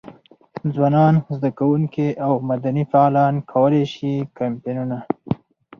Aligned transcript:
ځوانان، 0.73 1.15
زده 1.35 1.49
کوونکي 1.59 2.07
او 2.25 2.33
مدني 2.49 2.83
فعالان 2.91 3.33
کولای 3.51 3.85
شي 3.93 4.13
کمپاینونه. 4.37 4.97